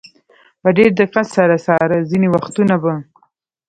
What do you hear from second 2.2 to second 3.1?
وختونه به.